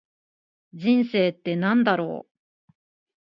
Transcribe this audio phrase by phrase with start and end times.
[0.73, 2.73] 人生って何だろう。